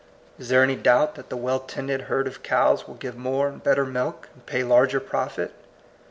Is 0.39 0.49
there 0.49 0.63
any 0.63 0.75
doubt 0.75 1.13
that 1.13 1.29
the 1.29 1.37
well 1.37 1.59
tended 1.59 2.01
herd 2.09 2.25
of 2.25 2.41
cows 2.41 2.87
will 2.87 2.95
give 2.95 3.15
more 3.15 3.47
and 3.47 3.63
better 3.63 3.85
milk, 3.85 4.29
and 4.33 4.43
pay 4.47 4.63
larger 4.63 4.99
profit? 4.99 5.51